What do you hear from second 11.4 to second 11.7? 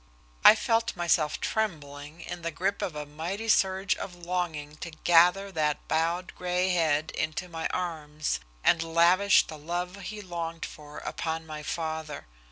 my